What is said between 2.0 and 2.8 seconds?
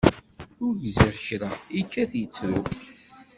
ittru.